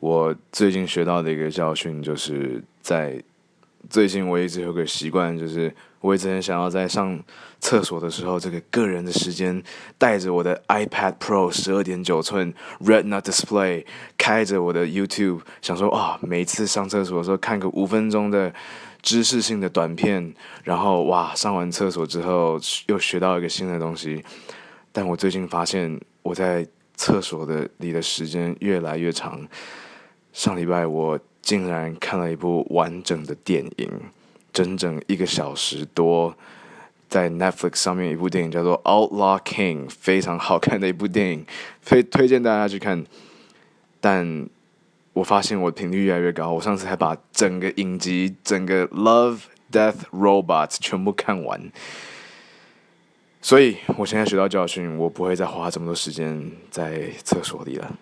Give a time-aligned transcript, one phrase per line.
[0.00, 3.22] 我最近学到的一个教训，就是在
[3.88, 7.18] 最近我一直有个习惯，就是我一直很想要在上
[7.60, 9.62] 厕所的时候，这个个人的时间，
[9.96, 13.84] 带着我的 iPad Pro 十二点九寸 Retina Display，
[14.18, 18.52] 开着我的 YouTube，想说啊，每次上厕所的时候看个五分钟的
[19.02, 20.34] 知识性的短片，
[20.64, 24.24] 然后哇，上完厕所之后又学到一个新的东西。
[24.90, 26.66] 但我最近发现，我在
[26.96, 29.46] 厕所的里的时间越来越长。
[30.32, 33.90] 上礼拜我竟然看了一部完整的电影，
[34.52, 36.36] 整整一个小时多，
[37.08, 41.46] 在 Netflix 上面一部电影叫做《Outlaw King》，非常好看的一部电影，
[41.84, 43.04] 推推荐大家去看。
[44.00, 44.48] 但
[45.12, 49.40] 我发现我频率越来越高，我上次还把整个影集、整个《Love
[49.72, 51.72] Death Robots》全部看完，
[53.46, 57.96] 所以我现在学到教训，我不会再花这么多时间在厕所里了。